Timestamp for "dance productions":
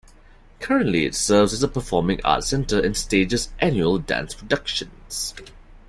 3.99-5.35